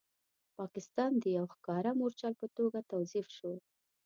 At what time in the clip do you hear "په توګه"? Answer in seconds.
2.41-2.79